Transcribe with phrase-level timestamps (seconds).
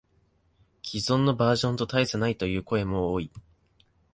[0.81, 3.29] 既存のバージョンと大差ないという声も多い